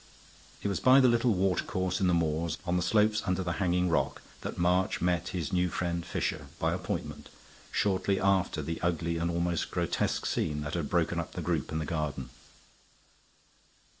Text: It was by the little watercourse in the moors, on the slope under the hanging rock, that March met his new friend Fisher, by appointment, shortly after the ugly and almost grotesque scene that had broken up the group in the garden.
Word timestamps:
It 0.63 0.67
was 0.67 0.79
by 0.79 0.99
the 0.99 1.07
little 1.07 1.35
watercourse 1.35 2.01
in 2.01 2.07
the 2.07 2.13
moors, 2.15 2.57
on 2.65 2.75
the 2.75 2.81
slope 2.81 3.13
under 3.25 3.43
the 3.43 3.51
hanging 3.61 3.87
rock, 3.87 4.23
that 4.41 4.57
March 4.57 4.99
met 4.99 5.27
his 5.27 5.53
new 5.53 5.69
friend 5.69 6.03
Fisher, 6.03 6.47
by 6.57 6.73
appointment, 6.73 7.29
shortly 7.71 8.19
after 8.19 8.63
the 8.63 8.81
ugly 8.81 9.17
and 9.17 9.29
almost 9.29 9.69
grotesque 9.69 10.25
scene 10.25 10.61
that 10.61 10.73
had 10.73 10.89
broken 10.89 11.19
up 11.19 11.33
the 11.33 11.41
group 11.43 11.71
in 11.71 11.77
the 11.77 11.85
garden. 11.85 12.31